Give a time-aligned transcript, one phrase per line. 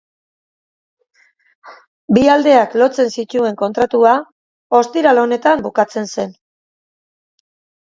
[2.19, 4.15] Bi aldeak lotzen zituen kontratua
[4.81, 6.37] ostiral honetan bukatzen zen.